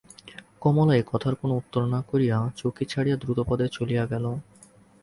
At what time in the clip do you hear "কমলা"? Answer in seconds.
0.61-0.93